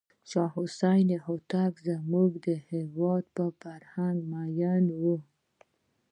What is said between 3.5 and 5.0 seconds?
فرهنګ مینو